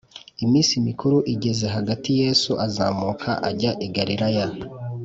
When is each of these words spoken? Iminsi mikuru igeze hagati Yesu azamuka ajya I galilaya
Iminsi 0.43 0.73
mikuru 0.87 1.17
igeze 1.33 1.65
hagati 1.75 2.09
Yesu 2.21 2.51
azamuka 2.65 3.29
ajya 3.49 3.71
I 3.85 3.87
galilaya 3.95 4.47